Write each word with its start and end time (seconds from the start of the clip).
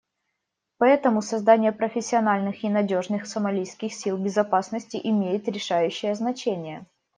Поэтому 0.79 1.21
создание 1.21 1.71
профессиональных 1.71 2.63
и 2.63 2.69
надежных 2.69 3.27
сомалийских 3.27 3.93
сил 3.93 4.17
безопасности 4.17 4.99
имеет 5.03 5.47
решающее 5.47 6.15
значение. 6.15 6.87